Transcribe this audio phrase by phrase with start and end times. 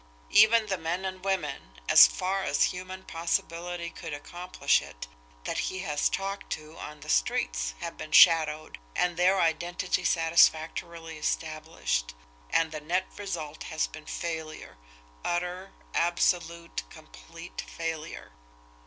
[0.31, 5.05] Even the men and women, as far as human possibility could accomplish it,
[5.43, 11.19] that he has talked to on the streets have been shadowed, and their identity satisfactorily
[11.19, 12.15] established
[12.49, 14.75] and the net result has been failure;
[15.23, 18.31] utter, absolute, complete failure!"